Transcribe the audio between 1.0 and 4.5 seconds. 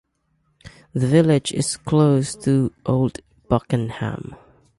village is close to Old Buckenham.